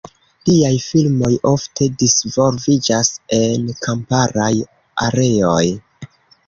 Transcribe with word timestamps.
Liaj 0.49 0.71
filmoj 0.85 1.29
ofte 1.49 1.89
disvolviĝas 2.03 3.13
en 3.43 3.71
kamparaj 3.85 4.53
areoj. 5.09 5.65